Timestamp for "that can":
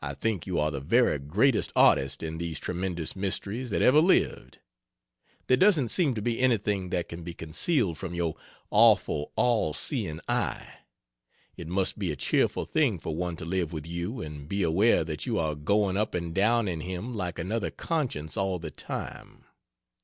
6.90-7.24